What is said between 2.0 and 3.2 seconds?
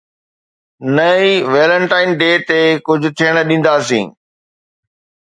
D تي ڪجهه